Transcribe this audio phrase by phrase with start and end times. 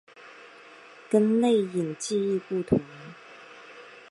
[1.11, 2.81] 跟内隐记忆不同。